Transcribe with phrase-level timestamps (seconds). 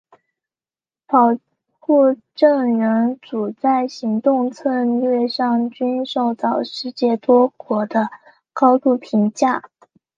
[1.05, 1.27] 保
[1.79, 8.09] 护证人组在行动策略上均受到世界多国的
[8.51, 9.61] 高度评价。